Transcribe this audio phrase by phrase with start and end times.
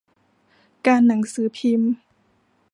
[0.87, 1.91] การหนังสือพิมพ์